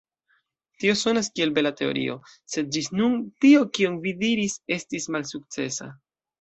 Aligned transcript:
Tio 0.83 0.95
sonas 1.01 1.29
kiel 1.39 1.53
bela 1.57 1.73
teorio, 1.81 2.17
sed 2.55 2.73
ĝis 2.79 2.91
nun 3.03 3.21
tio 3.47 3.63
kion 3.79 4.03
vi 4.09 4.17
diris 4.25 4.59
estis 4.81 5.11
malsukcesa. 5.19 5.95